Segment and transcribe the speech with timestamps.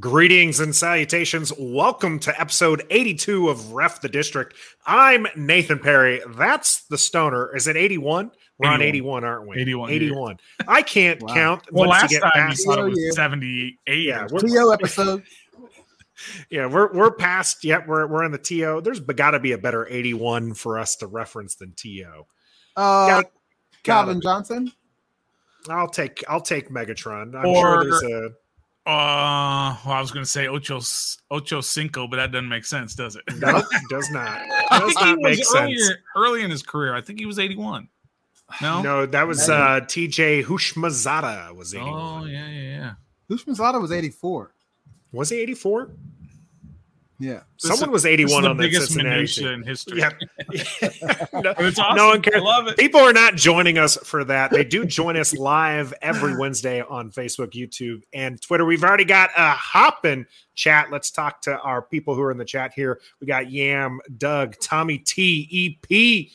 [0.00, 1.52] Greetings and salutations.
[1.58, 4.54] Welcome to episode 82 of Ref the District.
[4.84, 6.20] I'm Nathan Parry.
[6.36, 7.54] That's the stoner.
[7.54, 8.32] Is it 81?
[8.58, 8.74] We're 81.
[8.74, 9.56] on 81, aren't we?
[9.58, 9.90] 81.
[9.90, 10.36] 81.
[10.60, 10.66] Yeah.
[10.68, 11.34] I can't wow.
[11.34, 11.72] count.
[11.72, 12.58] Well, last time past.
[12.58, 14.04] you thought it was 78.
[14.04, 15.22] Yeah, we're, TO episode.
[16.50, 17.64] yeah, we're we're past.
[17.64, 18.80] Yet yeah, we're we're in the TO.
[18.82, 22.24] There's got to be a better 81 for us to reference than TO.
[22.76, 23.24] Uh, got,
[23.84, 24.72] Calvin Johnson.
[25.70, 27.36] I'll take I'll take Megatron.
[27.36, 28.30] I'm or, sure there's a
[28.86, 30.80] uh, well, I was going to say Ocho
[31.30, 33.22] Ocho Cinco, but that doesn't make sense, does it?
[33.38, 34.40] No, does not.
[34.70, 35.92] Does not make earlier, sense.
[36.14, 37.88] Early in his career, I think he was eighty-one.
[38.62, 40.44] No, no, that was uh, T.J.
[40.44, 42.22] Houshmandzadeh was eighty-one.
[42.22, 42.92] Oh yeah, yeah, yeah.
[43.28, 44.52] Houshmandzadeh was eighty-four.
[45.10, 45.90] Was he eighty-four?
[47.18, 50.00] Yeah, someone was eighty-one on the biggest minutia in history.
[50.00, 50.10] Yeah,
[51.32, 51.96] no, it's awesome.
[51.96, 52.42] no one cares.
[52.42, 52.76] I love it.
[52.76, 54.50] People are not joining us for that.
[54.50, 58.66] They do join us live every Wednesday on Facebook, YouTube, and Twitter.
[58.66, 60.90] We've already got a hopping chat.
[60.90, 63.00] Let's talk to our people who are in the chat here.
[63.20, 66.30] We got Yam, Doug, Tommy T, EP.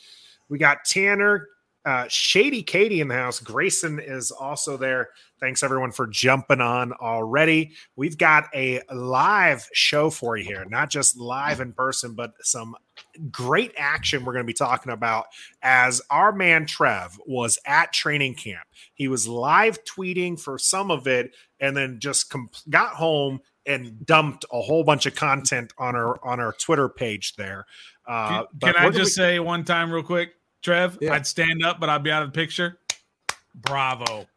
[0.48, 1.48] We got Tanner,
[1.84, 3.38] uh, Shady Katie in the house.
[3.38, 5.10] Grayson is also there.
[5.42, 7.72] Thanks everyone for jumping on already.
[7.96, 12.76] We've got a live show for you here, not just live in person, but some
[13.32, 15.24] great action we're going to be talking about
[15.60, 18.62] as our man Trev was at training camp.
[18.94, 24.06] He was live tweeting for some of it and then just comp- got home and
[24.06, 27.66] dumped a whole bunch of content on our on our Twitter page there.
[28.06, 30.98] Uh, can, can I just we- say one time real quick, Trev?
[31.00, 31.14] Yeah.
[31.14, 32.78] I'd stand up, but I'd be out of the picture.
[33.56, 34.28] Bravo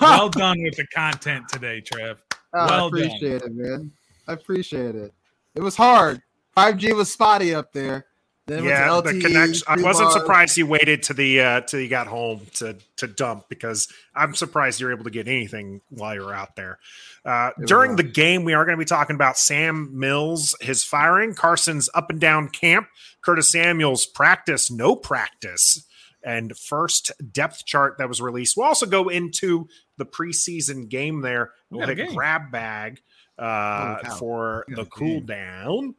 [0.00, 2.22] well done with the content today, Trev.
[2.54, 3.50] Oh, well I appreciate done.
[3.50, 3.92] it, man.
[4.26, 5.12] I appreciate it.
[5.54, 6.20] It was hard.
[6.56, 8.06] 5G was spotty up there.
[8.46, 9.64] Then yeah, LTE, the connection.
[9.66, 10.14] I wasn't bars.
[10.14, 14.34] surprised you waited to the uh till you got home to to dump because I'm
[14.34, 16.78] surprised you're able to get anything while you're out there.
[17.24, 21.34] Uh, during the game, we are going to be talking about Sam Mills, his firing,
[21.34, 22.88] Carson's up and down camp,
[23.22, 25.86] Curtis Samuel's practice, no practice,
[26.24, 28.56] and first depth chart that was released.
[28.56, 32.14] We'll also go into the preseason game there with a game.
[32.14, 33.00] grab bag
[33.38, 35.94] uh, oh, for the cool down.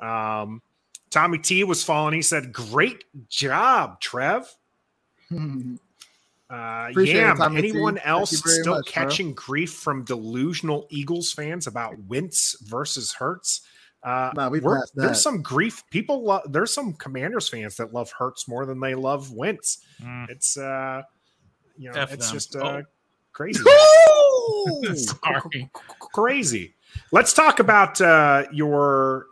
[0.00, 0.62] Um,
[1.10, 2.14] Tommy T was falling.
[2.14, 4.48] He said, "Great job, Trev."
[6.48, 9.44] Uh, yeah, anyone else still much, catching bro.
[9.46, 13.62] grief from delusional Eagles fans about Wentz versus Hurts?
[14.06, 14.62] Uh, no, we've.
[14.94, 15.82] there's some grief.
[15.90, 16.42] People love.
[16.52, 19.78] There's some Commanders fans that love Hurts more than they love Wentz.
[20.00, 20.30] Mm.
[20.30, 21.02] It's uh,
[21.76, 22.36] you know, F it's them.
[22.36, 22.82] just uh, oh.
[23.32, 23.64] crazy.
[24.94, 25.70] Sorry.
[25.98, 26.74] crazy.
[27.10, 29.26] Let's talk about uh, your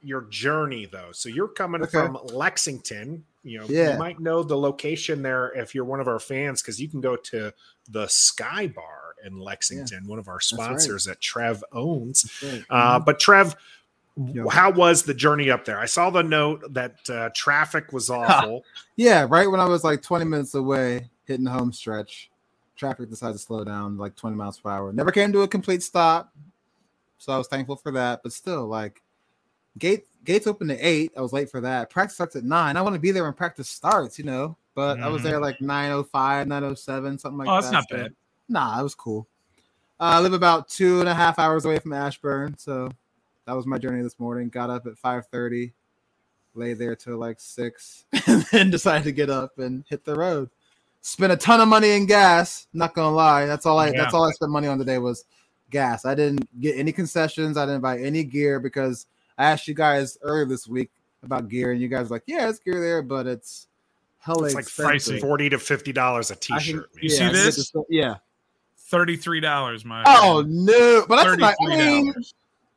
[0.00, 1.10] your journey though.
[1.10, 1.90] So you're coming okay.
[1.90, 3.24] from Lexington.
[3.42, 3.94] You know, yeah.
[3.94, 7.00] you might know the location there if you're one of our fans because you can
[7.00, 7.52] go to
[7.88, 10.08] the Sky Bar in Lexington, yeah.
[10.08, 11.14] one of our sponsors right.
[11.14, 12.30] that Trev owns.
[12.42, 12.64] Right.
[12.70, 13.04] Uh, mm-hmm.
[13.04, 13.56] But Trev,
[14.16, 14.46] Yep.
[14.50, 15.78] How was the journey up there?
[15.78, 18.64] I saw the note that uh, traffic was awful.
[18.96, 22.30] yeah, right when I was like 20 minutes away, hitting the home stretch,
[22.76, 24.92] traffic decided to slow down like 20 miles per hour.
[24.92, 26.34] Never came to a complete stop,
[27.18, 28.22] so I was thankful for that.
[28.22, 29.00] But still, like
[29.78, 31.12] gate gates open at eight.
[31.16, 31.90] I was late for that.
[31.90, 32.76] Practice starts at nine.
[32.76, 34.56] I want to be there when practice starts, you know.
[34.74, 35.02] But mm.
[35.02, 35.42] I was there mm-hmm.
[35.42, 37.50] like 905, 907, something like that.
[37.50, 37.62] oh, that.
[37.62, 38.14] that's not so, bad.
[38.48, 39.26] Nah, it was cool.
[39.98, 42.90] Uh, I live about two and a half hours away from Ashburn, so
[43.50, 44.48] that was my journey this morning.
[44.48, 45.72] Got up at 5:30,
[46.54, 50.50] lay there till like six, and then decided to get up and hit the road.
[51.00, 52.68] Spent a ton of money in gas.
[52.72, 54.02] Not gonna lie, that's all I yeah.
[54.02, 55.24] that's all I spent money on today was
[55.68, 56.04] gas.
[56.04, 57.56] I didn't get any concessions.
[57.56, 59.06] I didn't buy any gear because
[59.36, 60.92] I asked you guys earlier this week
[61.24, 63.66] about gear, and you guys were like, "Yeah, it's gear there, but it's
[64.18, 65.18] hella it's like expensive.
[65.18, 67.72] forty to fifty dollars a t-shirt." Can, you yeah, see this?
[67.88, 68.14] yeah,
[68.78, 70.04] thirty-three dollars, my.
[70.06, 71.04] Oh no!
[71.08, 71.56] But that's not.
[71.66, 72.14] I mean,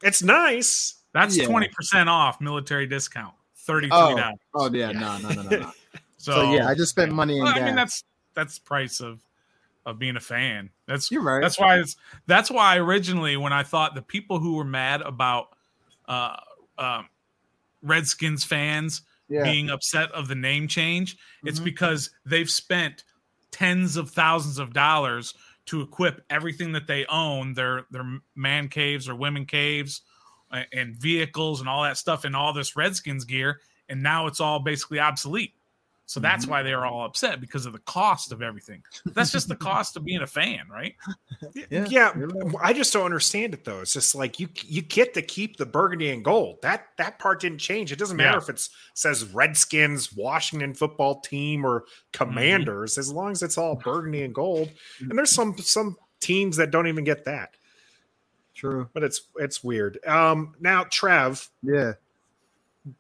[0.03, 0.95] it's nice.
[1.13, 1.73] That's twenty yeah.
[1.75, 3.33] percent off military discount.
[3.55, 4.35] Thirty three dollars.
[4.53, 5.49] Oh, oh, yeah, no, no, no, no.
[5.49, 5.71] no.
[6.17, 7.41] so, so, yeah, I just spent money.
[7.41, 8.03] Well, I mean, that's
[8.33, 9.21] that's price of
[9.85, 10.69] of being a fan.
[10.87, 11.41] That's you're right.
[11.41, 11.95] That's why it's
[12.25, 15.55] that's why originally when I thought the people who were mad about
[16.07, 16.37] uh,
[16.77, 17.07] um,
[17.81, 19.43] Redskins fans yeah.
[19.43, 21.47] being upset of the name change, mm-hmm.
[21.47, 23.03] it's because they've spent
[23.51, 25.33] tens of thousands of dollars
[25.65, 30.01] to equip everything that they own their their man caves or women caves
[30.71, 33.59] and vehicles and all that stuff and all this redskins gear.
[33.89, 35.53] And now it's all basically obsolete
[36.05, 36.51] so that's mm-hmm.
[36.51, 38.83] why they're all upset because of the cost of everything.
[39.13, 40.95] That's just the cost of being a fan, right?
[41.69, 42.13] Yeah, yeah.
[42.61, 43.79] I just don't understand it though.
[43.79, 46.59] It's just like you you get to keep the burgundy and gold.
[46.61, 47.91] That that part didn't change.
[47.91, 48.43] It doesn't matter yeah.
[48.43, 51.87] if it says Redskins, Washington football team, or mm-hmm.
[52.11, 52.99] Commanders, mm-hmm.
[52.99, 54.69] as long as it's all burgundy and gold.
[54.99, 57.55] And there's some some teams that don't even get that.
[58.53, 58.89] True.
[58.93, 59.99] But it's it's weird.
[60.05, 61.49] Um now Trev.
[61.61, 61.93] Yeah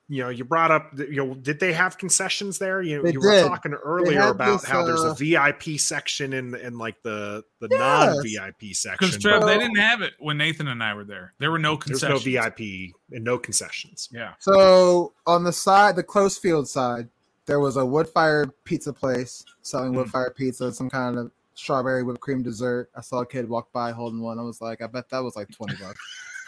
[0.07, 2.81] you know, you brought up, you know, did they have concessions there?
[2.81, 6.55] You, you were talking earlier about this, how uh, there's a uh, VIP section in
[6.55, 7.79] in like the the yes.
[7.79, 9.09] non VIP section.
[9.09, 11.33] Because Trev, they didn't have it when Nathan and I were there.
[11.39, 12.23] There were no concessions.
[12.23, 14.07] There's no VIP and no concessions.
[14.11, 14.33] Yeah.
[14.39, 17.09] So on the side, the close field side,
[17.45, 19.97] there was a wood fired pizza place selling mm.
[19.97, 22.89] wood fired pizza, some kind of strawberry whipped cream dessert.
[22.95, 24.39] I saw a kid walk by holding one.
[24.39, 25.99] I was like, I bet that was like twenty bucks.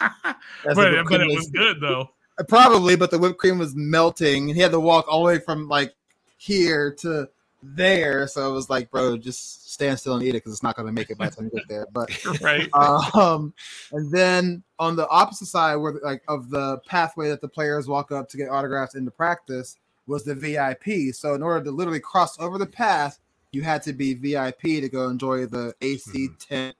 [0.64, 2.10] but, but it was good though.
[2.48, 5.38] Probably, but the whipped cream was melting, and he had to walk all the way
[5.38, 5.94] from like
[6.36, 7.28] here to
[7.62, 8.26] there.
[8.28, 10.86] So it was like, bro, just stand still and eat it because it's not going
[10.86, 11.86] to make it by the time you get there.
[11.92, 12.10] But
[12.42, 12.68] right.
[12.74, 13.54] Um,
[13.92, 18.12] and then on the opposite side, where like of the pathway that the players walk
[18.12, 21.14] up to get autographs into practice, was the VIP.
[21.14, 23.18] So in order to literally cross over the path,
[23.52, 26.34] you had to be VIP to go enjoy the AC mm-hmm.
[26.38, 26.76] tent,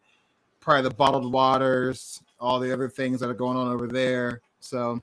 [0.60, 4.40] probably the bottled waters, all the other things that are going on over there.
[4.60, 5.02] So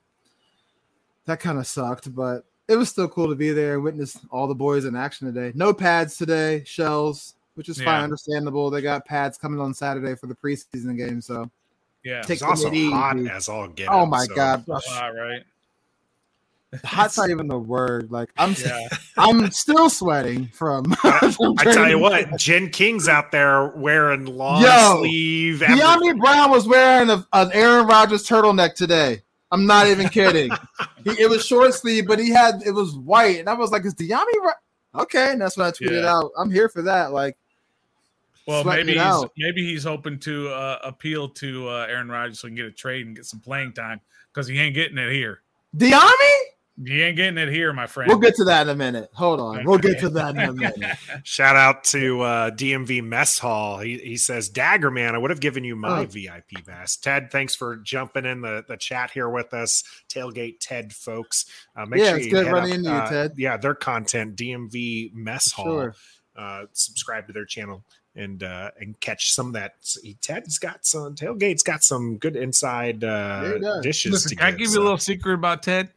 [1.26, 4.46] that kind of sucked, but it was still cool to be there and witness all
[4.46, 5.52] the boys in action today.
[5.54, 7.86] No pads today, shells, which is yeah.
[7.86, 8.70] fine, understandable.
[8.70, 11.50] They got pads coming on Saturday for the preseason game, so
[12.04, 13.88] yeah, take it's also hot as all get.
[13.90, 14.34] Oh my so.
[14.34, 15.42] god, hot, right?
[16.84, 18.10] Hot's not even the word.
[18.10, 18.88] Like I'm, yeah.
[19.16, 20.84] I'm still sweating from.
[20.92, 25.60] from I tell you what, Jen King's out there wearing long Yo, sleeve.
[25.60, 29.22] Dyami Brown was wearing a, an Aaron Rodgers turtleneck today.
[29.54, 30.50] I'm not even kidding.
[31.04, 33.84] he, it was short sleeve, but he had it was white, and I was like,
[33.84, 34.56] "Is Dyami right?"
[34.96, 36.12] Okay, and that's when I tweeted yeah.
[36.12, 37.36] out, "I'm here for that." Like,
[38.48, 42.50] well, maybe he's maybe he's hoping to uh, appeal to uh, Aaron Rodgers so he
[42.50, 44.00] can get a trade and get some playing time
[44.32, 45.42] because he ain't getting it here.
[45.76, 46.40] Dyami?
[46.76, 48.08] You ain't getting it here, my friend.
[48.08, 49.08] We'll get to that in a minute.
[49.14, 49.64] Hold on.
[49.64, 50.96] We'll get to that in a minute.
[51.22, 53.78] Shout out to uh, DMV Mess Hall.
[53.78, 56.06] He, he says, Dagger man, I would have given you my oh.
[56.06, 56.96] VIP pass.
[56.96, 59.84] Ted, thanks for jumping in the, the chat here with us.
[60.08, 61.46] Tailgate Ted folks.
[61.76, 63.34] Uh, make yeah, sure it's good running into you, uh, Ted.
[63.36, 65.66] Yeah, their content, DMV Mess Hall.
[65.66, 65.94] Sure.
[66.34, 67.84] Uh, subscribe to their channel
[68.16, 69.74] and uh, and catch some of that.
[70.20, 74.12] Ted's got some tailgate's got some good inside uh, dishes.
[74.12, 74.74] Listen, can I give so.
[74.74, 75.90] you a little secret about Ted?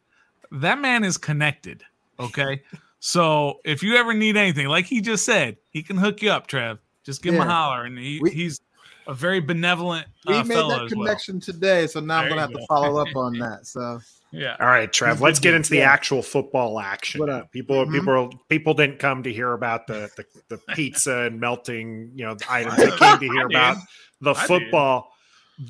[0.52, 1.82] That man is connected.
[2.20, 2.62] Okay.
[2.98, 6.46] so if you ever need anything, like he just said, he can hook you up,
[6.46, 6.78] Trev.
[7.04, 7.42] Just give yeah.
[7.42, 7.84] him a holler.
[7.84, 8.60] And he, we, he's
[9.06, 11.40] a very benevolent we uh, made that connection well.
[11.40, 11.86] today.
[11.86, 12.58] So now there I'm going to have go.
[12.58, 13.66] to follow up on that.
[13.66, 14.00] So.
[14.30, 14.56] Yeah.
[14.60, 15.22] All right, Trev.
[15.22, 17.20] Let's get into the actual football action.
[17.20, 17.50] What up?
[17.50, 17.94] People, mm-hmm.
[17.94, 22.36] people, people didn't come to hear about the the, the pizza and melting, you know,
[22.48, 22.76] items.
[22.76, 23.78] They came to hear about
[24.20, 25.10] the football.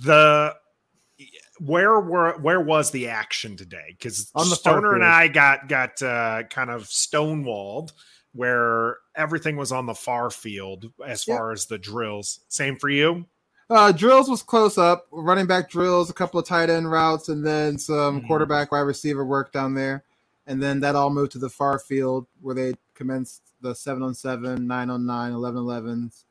[0.05, 0.55] The
[1.61, 3.97] where were where was the action today?
[3.99, 7.93] Because Stoner and I got got uh, kind of stonewalled
[8.33, 11.37] where everything was on the far field as yep.
[11.37, 12.41] far as the drills.
[12.49, 13.27] Same for you.
[13.71, 17.45] Uh, drills was close up, running back drills, a couple of tight end routes, and
[17.45, 18.27] then some mm-hmm.
[18.27, 20.05] quarterback wide receiver work down there.
[20.47, 24.15] And then that all moved to the far field where they commenced the 7 on
[24.15, 26.25] 7, 9 on 9, 11 11s.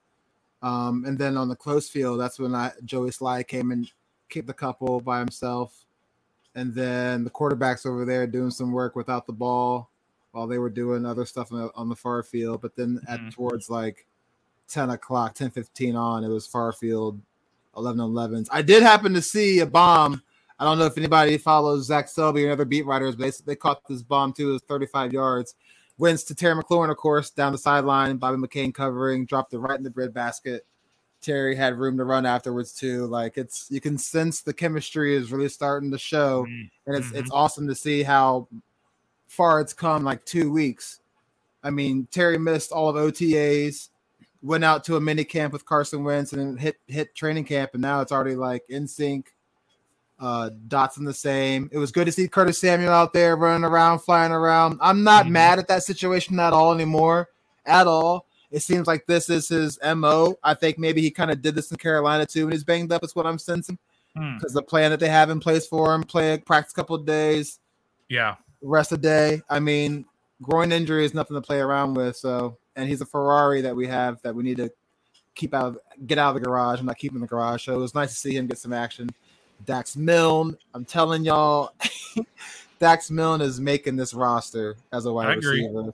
[0.63, 3.87] Um, and then on the close field, that's when I, Joey Slye came and
[4.29, 5.85] keep the couple by himself.
[6.55, 9.89] And then the quarterbacks over there doing some work without the ball
[10.31, 12.61] while they were doing other stuff on the, on the far field.
[12.61, 13.29] But then at mm-hmm.
[13.29, 14.07] towards like
[14.69, 17.21] 10 o'clock, 10 15 on, it was far field
[17.75, 18.47] 11 11s.
[18.51, 20.23] I did happen to see a bomb.
[20.59, 23.55] I don't know if anybody follows Zach Selby or other beat writers, but they, they
[23.55, 24.49] caught this bomb too.
[24.49, 25.55] It was 35 yards.
[25.99, 28.17] Wentz to Terry McLaurin, of course, down the sideline.
[28.17, 30.65] Bobby McCain covering, dropped it right in the bread basket.
[31.21, 33.05] Terry had room to run afterwards too.
[33.07, 36.67] Like it's you can sense the chemistry is really starting to show, mm-hmm.
[36.85, 37.17] and it's mm-hmm.
[37.17, 38.47] it's awesome to see how
[39.27, 40.03] far it's come.
[40.03, 40.99] Like two weeks.
[41.63, 43.89] I mean, Terry missed all of OTAs,
[44.41, 47.81] went out to a mini camp with Carson Wentz, and hit hit training camp, and
[47.81, 49.33] now it's already like in sync.
[50.19, 51.69] Uh, dots in the same.
[51.71, 54.79] It was good to see Curtis Samuel out there running around, flying around.
[54.81, 55.33] I'm not mm-hmm.
[55.33, 57.29] mad at that situation at all anymore,
[57.67, 58.26] at all.
[58.49, 60.35] It seems like this is his mo.
[60.43, 63.03] I think maybe he kind of did this in Carolina too, and he's banged up.
[63.03, 63.77] Is what I'm sensing
[64.13, 64.57] because hmm.
[64.57, 67.59] the plan that they have in place for him, play practice a couple of days,
[68.09, 69.41] yeah, rest a day.
[69.49, 70.05] I mean,
[70.41, 72.15] groin injury is nothing to play around with.
[72.15, 74.71] So, and he's a Ferrari that we have that we need to
[75.35, 76.79] keep out, of, get out of the garage.
[76.79, 77.65] I'm not keeping the garage.
[77.65, 79.09] So it was nice to see him get some action.
[79.65, 81.73] Dax Milne, I'm telling y'all,
[82.79, 85.93] Dax Milne is making this roster as a wide receiver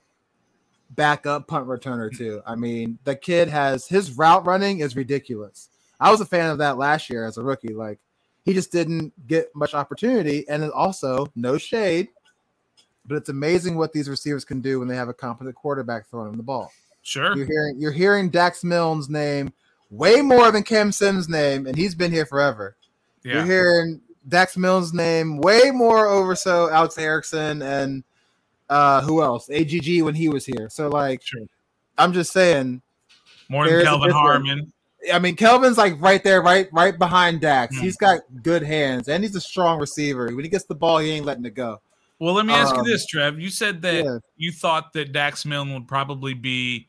[0.96, 2.42] backup punt returner too.
[2.46, 5.68] I mean, the kid has his route running is ridiculous.
[6.00, 7.74] I was a fan of that last year as a rookie.
[7.74, 7.98] Like
[8.44, 12.08] he just didn't get much opportunity, and also no shade,
[13.06, 16.28] but it's amazing what these receivers can do when they have a competent quarterback throwing
[16.28, 16.72] them the ball.
[17.02, 19.52] Sure, you're hearing you're hearing Dax Milne's name
[19.90, 22.76] way more than Cam Sims' name, and he's been here forever.
[23.22, 23.34] Yeah.
[23.34, 28.04] You're hearing Dax Milne's name way more over so Alex Erickson and
[28.68, 29.48] uh who else?
[29.50, 30.68] AGG when he was here.
[30.70, 31.42] So like sure.
[31.98, 32.82] I'm just saying
[33.48, 34.72] more than Kelvin Harmon.
[35.12, 37.76] I mean, Kelvin's like right there, right, right behind Dax.
[37.76, 37.80] Mm.
[37.80, 40.26] He's got good hands and he's a strong receiver.
[40.26, 41.80] When he gets the ball, he ain't letting it go.
[42.18, 43.38] Well, let me ask um, you this, Trev.
[43.38, 44.18] You said that yeah.
[44.36, 46.88] you thought that Dax Milne would probably be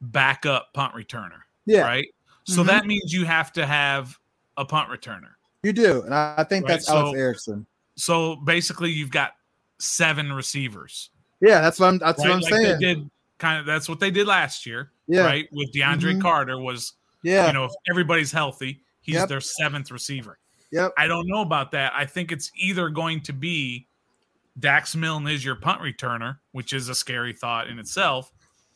[0.00, 1.40] backup punt returner.
[1.66, 1.82] Yeah.
[1.82, 2.06] Right.
[2.44, 2.66] So mm-hmm.
[2.68, 4.18] that means you have to have
[4.56, 5.30] a punt returner.
[5.62, 6.74] You do, and I think right?
[6.74, 7.66] that's Alex so, Erickson.
[7.96, 9.32] So basically, you've got
[9.80, 11.10] seven receivers.
[11.40, 11.98] Yeah, that's what I'm.
[11.98, 12.28] That's right?
[12.28, 12.80] what I'm like saying.
[12.80, 13.66] did kind of.
[13.66, 14.92] That's what they did last year.
[15.06, 15.24] Yeah.
[15.24, 15.48] Right.
[15.52, 16.20] With DeAndre mm-hmm.
[16.20, 16.94] Carter was.
[17.22, 17.48] Yeah.
[17.48, 19.28] You know, if everybody's healthy, he's yep.
[19.28, 20.38] their seventh receiver.
[20.72, 20.92] Yep.
[20.96, 21.92] I don't know about that.
[21.94, 23.86] I think it's either going to be
[24.58, 28.32] Dax Milne is your punt returner, which is a scary thought in itself,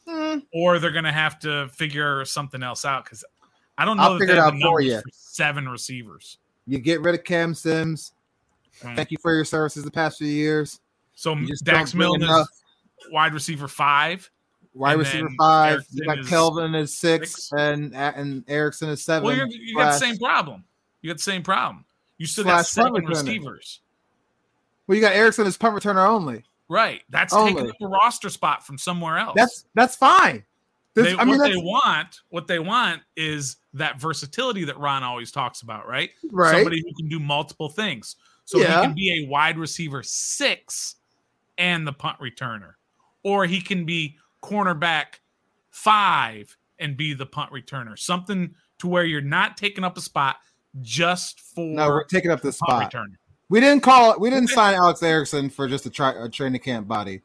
[0.06, 0.42] mm.
[0.52, 3.24] or they're going to have to figure something else out because
[3.78, 4.04] I don't know.
[4.04, 5.00] I'll figure it out for you.
[5.00, 6.38] For seven receivers.
[6.66, 8.12] You get rid of Cam Sims.
[8.82, 8.96] Mm.
[8.96, 10.80] Thank you for your services the past few years.
[11.14, 12.48] So Dax Milne is
[13.10, 14.30] wide receiver five.
[14.74, 15.72] Wide receiver five.
[15.72, 19.26] Erickson you got Kelvin is six, six, and and Erickson is seven.
[19.26, 20.64] Well, you got the same problem.
[21.02, 21.84] You got the same problem.
[22.18, 23.80] You still got seven receivers.
[24.86, 26.44] Well, you got Erickson as punt returner only.
[26.68, 27.02] Right.
[27.10, 27.54] That's only.
[27.54, 29.34] taking up a roster spot from somewhere else.
[29.36, 30.44] That's that's fine.
[30.94, 35.32] They, I mean, what they want, what they want is that versatility that Ron always
[35.32, 36.10] talks about, right?
[36.30, 36.54] Right.
[36.54, 38.14] Somebody who can do multiple things.
[38.44, 38.80] So yeah.
[38.80, 40.96] he can be a wide receiver six
[41.58, 42.74] and the punt returner,
[43.22, 45.20] or he can be cornerback
[45.70, 47.98] five and be the punt returner.
[47.98, 50.36] Something to where you're not taking up a spot
[50.80, 52.92] just for no, we're taking up the spot.
[52.92, 53.16] Returner.
[53.48, 54.20] We didn't call it.
[54.20, 57.22] We didn't sign Alex Erickson for just a, try, a training camp body.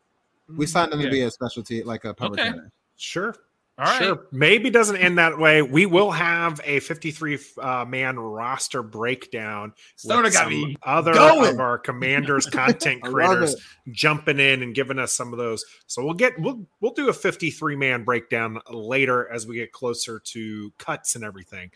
[0.55, 1.05] We signed him yeah.
[1.05, 2.50] to be a specialty, like a punt okay.
[2.50, 2.71] returner.
[2.98, 3.36] Sure.
[3.79, 4.03] All right.
[4.03, 4.27] Sure.
[4.33, 5.62] Maybe doesn't end that way.
[5.62, 9.71] We will have a 53 uh, man roster breakdown.
[9.95, 11.53] Stoner got me other going.
[11.53, 13.55] of our commanders content creators
[13.89, 15.63] jumping in and giving us some of those.
[15.88, 20.19] So we'll get we'll we'll do a 53 man breakdown later as we get closer
[20.25, 21.71] to cuts and everything.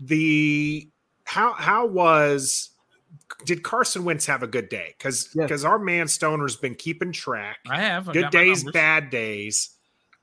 [0.00, 0.88] The
[1.22, 2.70] how how was
[3.46, 4.96] did Carson Wentz have a good day?
[4.98, 5.64] Because because yes.
[5.64, 7.58] our man Stoner's been keeping track.
[7.70, 9.73] I have I good days, bad days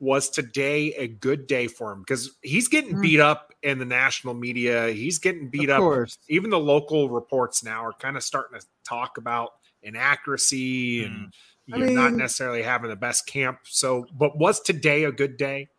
[0.01, 3.01] was today a good day for him because he's getting mm.
[3.01, 4.89] beat up in the national media.
[4.89, 5.79] He's getting beat of up.
[5.79, 6.17] Course.
[6.27, 9.53] Even the local reports now are kind of starting to talk about
[9.83, 11.05] inaccuracy mm.
[11.05, 11.33] and
[11.67, 13.59] you know, mean, not necessarily having the best camp.
[13.63, 15.69] So, but was today a good day?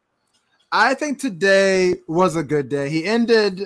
[0.71, 2.89] I think today was a good day.
[2.89, 3.61] He ended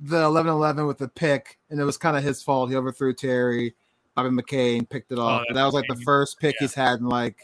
[0.00, 2.68] the 11 11 with a pick, and it was kind of his fault.
[2.68, 3.74] He overthrew Terry.
[4.16, 5.44] Bobby McCain picked it oh, off.
[5.48, 6.64] Oh, that was like the first pick yeah.
[6.64, 7.36] he's had in like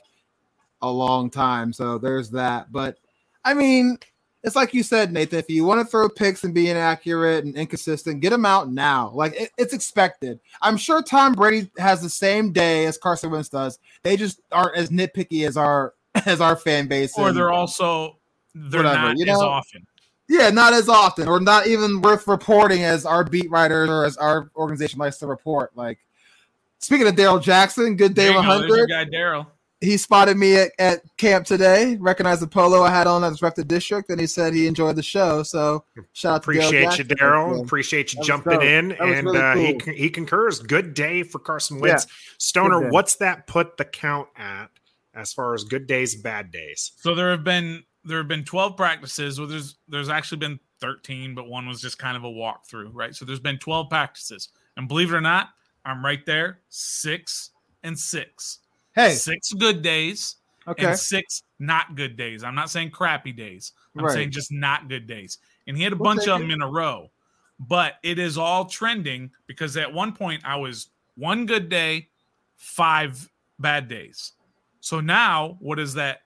[0.88, 1.72] a long time.
[1.72, 2.72] So there's that.
[2.72, 2.98] But
[3.44, 3.98] I mean,
[4.46, 5.40] it's like you said, Nathan.
[5.40, 9.10] If you want to throw picks and be inaccurate and inconsistent, get them out now.
[9.12, 10.38] Like it, it's expected.
[10.62, 13.80] I'm sure Tom Brady has the same day as Carson Wentz does.
[14.04, 15.94] They just aren't as nitpicky as our
[16.26, 17.18] as our fan base.
[17.18, 18.18] Or they're also
[18.54, 19.32] they're whatever, not you know?
[19.32, 19.86] as often.
[20.28, 24.16] Yeah, not as often, or not even worth reporting as our beat writers or as
[24.16, 25.70] our organization likes to report.
[25.76, 25.98] Like
[26.78, 28.88] speaking of Daryl Jackson, good day 100.
[28.88, 29.46] Guy Daryl
[29.80, 33.54] he spotted me at, at camp today, recognized the polo I had on as rep
[33.54, 35.42] the district, and he said he enjoyed the show.
[35.42, 37.62] So shout out Appreciate you, Daryl.
[37.62, 38.92] Appreciate you jumping in.
[38.92, 39.92] And really uh, cool.
[39.94, 40.60] he, he concurs.
[40.60, 42.06] Good day for Carson Wentz.
[42.08, 44.68] Yeah, Stoner, what's that put the count at
[45.14, 46.92] as far as good days, bad days?
[46.96, 49.38] So there have been there have been 12 practices.
[49.38, 53.14] Well, there's there's actually been 13, but one was just kind of a walkthrough, right?
[53.14, 54.48] So there's been 12 practices.
[54.76, 55.48] And believe it or not,
[55.84, 57.50] I'm right there, six
[57.82, 58.60] and six.
[58.96, 60.36] Hey, six good days
[60.66, 60.86] okay.
[60.86, 62.42] and six not good days.
[62.42, 63.72] I'm not saying crappy days.
[63.96, 64.12] I'm right.
[64.12, 65.38] saying just not good days.
[65.66, 66.54] And he had a we'll bunch of them it.
[66.54, 67.10] in a row.
[67.58, 72.08] But it is all trending because at one point I was one good day,
[72.56, 74.32] five bad days.
[74.80, 76.22] So now what is that?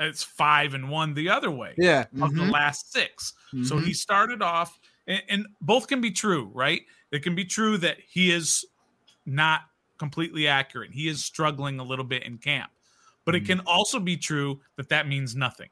[0.00, 1.74] It's five and one the other way.
[1.76, 2.00] Yeah.
[2.00, 2.38] Of mm-hmm.
[2.38, 3.64] the last 6 mm-hmm.
[3.64, 6.82] So he started off, and, and both can be true, right?
[7.12, 8.64] It can be true that he is
[9.26, 9.62] not
[10.02, 10.90] completely accurate.
[10.90, 12.72] He is struggling a little bit in camp,
[13.24, 13.44] but mm-hmm.
[13.44, 15.68] it can also be true that that means nothing.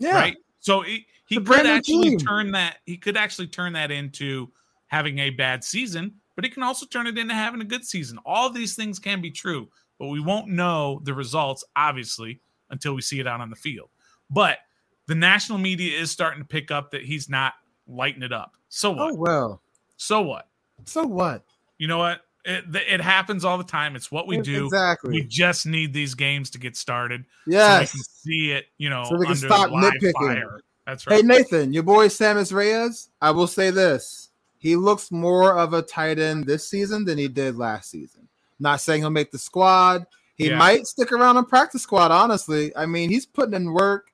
[0.00, 0.16] Yeah.
[0.16, 0.36] Right.
[0.58, 2.18] So he, he could actually team.
[2.18, 2.78] turn that.
[2.86, 4.50] He could actually turn that into
[4.88, 8.18] having a bad season, but he can also turn it into having a good season.
[8.26, 9.68] All these things can be true,
[10.00, 13.90] but we won't know the results obviously until we see it out on the field.
[14.28, 14.58] But
[15.06, 17.54] the national media is starting to pick up that he's not
[17.86, 18.56] lighting it up.
[18.70, 19.12] So what?
[19.12, 19.62] Oh well.
[19.96, 20.48] So what?
[20.84, 21.44] So what?
[21.78, 22.22] You know what?
[22.48, 23.96] It, it happens all the time.
[23.96, 24.66] It's what we do.
[24.66, 25.10] Exactly.
[25.10, 27.24] We just need these games to get started.
[27.44, 27.78] Yeah.
[27.78, 30.12] So we can see it, you know, so we can stop nitpicking.
[30.12, 30.60] Fire.
[30.86, 31.16] That's right.
[31.16, 34.30] Hey, Nathan, your boy Sammis Reyes, I will say this.
[34.58, 38.28] He looks more of a tight end this season than he did last season.
[38.60, 40.06] Not saying he'll make the squad.
[40.36, 40.56] He yeah.
[40.56, 42.74] might stick around on practice squad, honestly.
[42.76, 44.12] I mean, he's putting in work.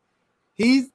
[0.55, 0.89] He's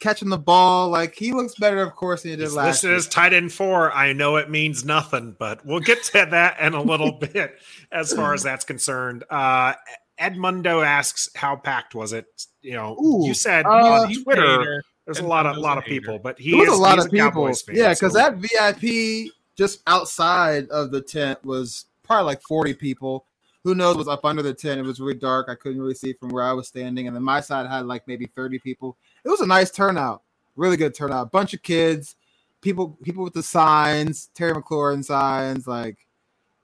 [0.00, 0.88] catching the ball.
[0.88, 2.82] Like he looks better, of course, than he did He's last.
[2.82, 3.92] This is tight end four.
[3.92, 7.58] I know it means nothing, but we'll get to that in a little bit
[7.92, 9.24] as far as that's concerned.
[9.30, 9.74] Uh,
[10.20, 12.26] Edmundo asks, "How packed was it?"
[12.62, 13.70] You know, Ooh, you said uh,
[14.02, 14.82] on Twitter.
[15.06, 17.10] There's a lot of a lot of people, but he was is, a lot of
[17.10, 17.52] people.
[17.54, 18.18] Fan, yeah, because so.
[18.18, 23.26] that VIP just outside of the tent was probably like 40 people.
[23.64, 24.78] Who knows was up under the tent?
[24.78, 25.48] It was really dark.
[25.48, 27.06] I couldn't really see from where I was standing.
[27.06, 28.96] And then my side had like maybe 30 people.
[29.24, 30.22] It was a nice turnout,
[30.56, 31.32] really good turnout.
[31.32, 32.16] Bunch of kids,
[32.60, 35.98] people, people with the signs, Terry McLaurin signs, like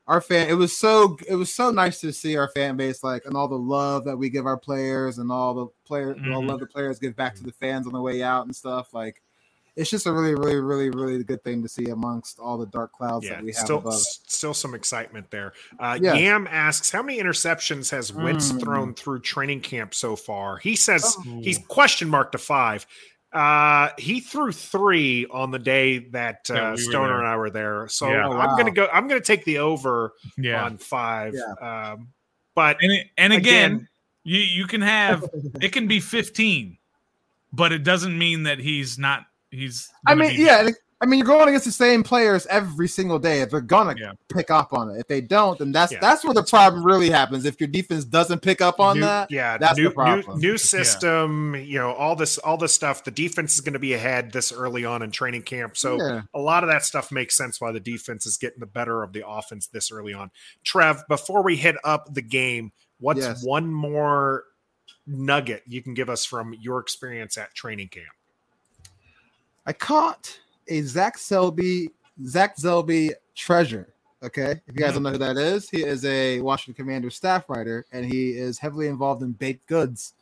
[0.06, 0.48] our fan.
[0.48, 3.46] It was so it was so nice to see our fan base like and all
[3.46, 6.34] the love that we give our players and all the players, mm-hmm.
[6.34, 8.92] all love the players give back to the fans on the way out and stuff.
[8.92, 9.22] Like
[9.76, 12.92] it's just a really, really, really, really good thing to see amongst all the dark
[12.92, 14.00] clouds yeah, that we have still, above.
[14.00, 15.52] Still some excitement there.
[15.78, 16.14] Uh, yeah.
[16.14, 18.60] Yam asks, how many interceptions has Wentz mm.
[18.60, 20.58] thrown through training camp so far?
[20.58, 21.40] He says oh.
[21.42, 22.86] he's question mark to five.
[23.32, 27.50] Uh, he threw three on the day that uh, yeah, we Stoner and I were
[27.50, 27.86] there.
[27.88, 28.28] So yeah.
[28.28, 28.88] I'm gonna go.
[28.92, 30.64] I'm gonna take the over yeah.
[30.64, 31.34] on five.
[31.60, 32.08] Um,
[32.56, 33.88] but and, and again, again,
[34.24, 35.24] you you can have
[35.60, 36.76] it can be 15,
[37.52, 39.90] but it doesn't mean that he's not he's.
[40.06, 40.70] I mean, yeah.
[41.02, 43.40] I mean, you're going against the same players every single day.
[43.40, 44.12] If they're gonna yeah.
[44.28, 45.98] pick up on it, if they don't, then that's yeah.
[45.98, 47.46] that's where the problem really happens.
[47.46, 50.38] If your defense doesn't pick up on new, that, yeah, that's new, the problem.
[50.38, 51.60] New, new system, yeah.
[51.62, 53.02] you know, all this all this stuff.
[53.02, 56.38] The defense is going to be ahead this early on in training camp, so a
[56.38, 59.26] lot of that stuff makes sense why the defense is getting the better of the
[59.26, 60.30] offense this early on.
[60.64, 63.42] Trev, before we hit up the game, what's yes.
[63.42, 64.44] one more
[65.06, 68.06] nugget you can give us from your experience at training camp?
[69.66, 71.90] I caught a Zach Selby,
[72.26, 73.94] Zach Selby treasure.
[74.22, 75.04] Okay, if you guys don't mm-hmm.
[75.04, 78.86] know who that is, he is a Washington Commanders staff writer, and he is heavily
[78.86, 80.12] involved in baked goods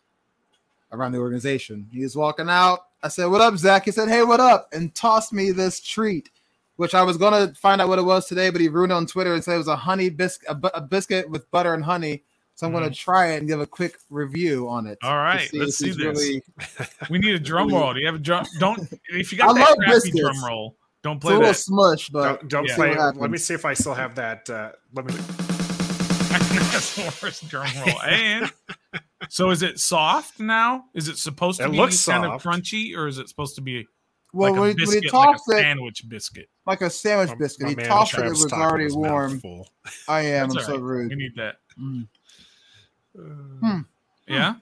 [0.93, 1.89] around the organization.
[1.93, 2.87] He was walking out.
[3.03, 6.31] I said, "What up, Zach?" He said, "Hey, what up?" and tossed me this treat,
[6.77, 9.07] which I was gonna find out what it was today, but he ruined it on
[9.07, 12.23] Twitter and said it was a honey biscuit, a, a biscuit with butter and honey.
[12.59, 12.81] So I'm mm.
[12.81, 14.99] going to try it and give a quick review on it.
[15.05, 15.99] All right, see let's see this.
[15.99, 16.43] Really...
[17.11, 17.95] we need a drum roll.
[17.95, 18.45] Do you have a drum?
[18.59, 20.19] Don't if you got I that crappy biscuits.
[20.19, 22.97] drum roll, don't play it's a little smush, but don't, don't play.
[22.97, 24.51] Let me see if I still have that.
[24.51, 25.15] Uh, let me.
[26.73, 28.03] That's the worst drum roll.
[28.03, 28.51] And
[29.29, 30.87] so, is it soft now?
[30.95, 32.25] Is it supposed to it be kind soft.
[32.25, 33.87] of crunchy, or is it supposed to be?
[34.33, 37.77] Well, like when, biscuit, when he tossed like it, sandwich biscuit, like a sandwich biscuit,
[37.77, 38.27] my he tossed it.
[38.27, 39.41] It was already warm.
[40.09, 40.51] I am.
[40.51, 41.11] I'm so rude.
[41.11, 41.59] We need that.
[41.81, 42.09] Mm.
[43.19, 43.81] Hmm.
[44.27, 44.55] Yeah.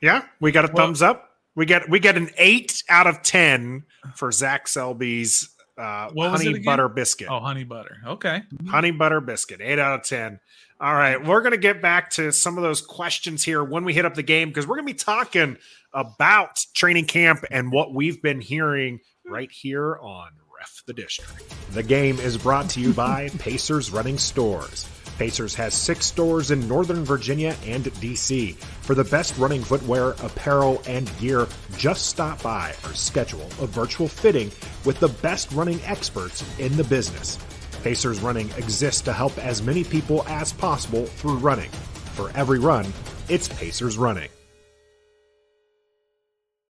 [0.00, 0.22] Yeah.
[0.40, 1.30] We got a well, thumbs up.
[1.54, 3.84] We get we get an eight out of ten
[4.16, 7.28] for Zach Selby's uh, honey butter biscuit.
[7.30, 7.96] Oh, honey butter.
[8.06, 8.42] Okay.
[8.68, 9.60] Honey butter biscuit.
[9.60, 10.40] Eight out of ten.
[10.80, 13.94] All right, we're going to get back to some of those questions here when we
[13.94, 15.56] hit up the game because we're going to be talking
[15.92, 21.54] about training camp and what we've been hearing right here on Ref the District.
[21.72, 24.86] The game is brought to you by Pacers Running Stores.
[25.18, 28.56] Pacers has six stores in Northern Virginia and DC.
[28.82, 31.46] For the best running footwear, apparel, and gear,
[31.76, 34.50] just stop by or schedule a virtual fitting
[34.84, 37.38] with the best running experts in the business.
[37.82, 41.70] Pacers Running exists to help as many people as possible through running.
[42.14, 42.86] For every run,
[43.28, 44.30] it's Pacers Running.